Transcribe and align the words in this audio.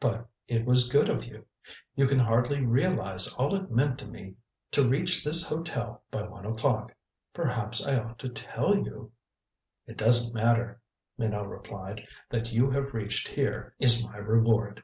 "But 0.00 0.26
it 0.48 0.64
was 0.64 0.88
good 0.90 1.10
of 1.10 1.26
you. 1.26 1.44
You 1.94 2.06
can 2.06 2.18
hardly 2.18 2.64
realize 2.64 3.34
all 3.34 3.54
it 3.54 3.70
meant 3.70 3.98
to 3.98 4.06
me 4.06 4.36
to 4.70 4.88
reach 4.88 5.22
this 5.22 5.46
hotel 5.46 6.02
by 6.10 6.22
one 6.22 6.46
o'clock. 6.46 6.94
Perhaps 7.34 7.86
I 7.86 7.96
ought 7.98 8.18
to 8.20 8.30
tell 8.30 8.74
you" 8.74 9.12
"It 9.86 9.98
doesn't 9.98 10.32
matter," 10.32 10.80
Minot 11.18 11.46
replied. 11.46 12.06
"That 12.30 12.52
you 12.52 12.70
have 12.70 12.94
reached 12.94 13.28
here 13.28 13.74
is 13.78 14.02
my 14.02 14.16
reward." 14.16 14.82